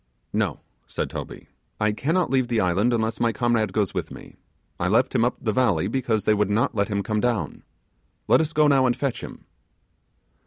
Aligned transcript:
'No,' 0.33 0.61
said 0.87 1.11
Toby, 1.11 1.47
'I 1.79 1.91
cannot 1.91 2.31
leave 2.31 2.47
the 2.47 2.59
island 2.59 2.91
unless 2.91 3.19
my 3.19 3.31
comrade 3.31 3.71
goes 3.71 3.93
with 3.93 4.09
me. 4.09 4.35
I 4.79 4.87
left 4.87 5.13
him 5.13 5.23
up 5.23 5.35
the 5.39 5.51
valley 5.53 5.87
because 5.87 6.25
they 6.25 6.33
would 6.33 6.49
not 6.49 6.73
let 6.73 6.87
him 6.87 7.03
come 7.03 7.19
down. 7.19 7.61
Let 8.27 8.41
us 8.41 8.51
go 8.51 8.65
now 8.67 8.87
and 8.87 8.97
fetch 8.97 9.21
him. 9.21 9.45